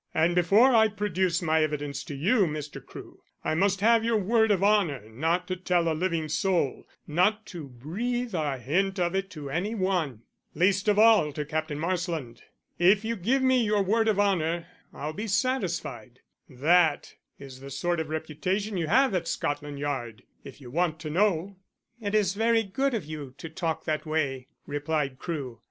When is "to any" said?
9.29-9.75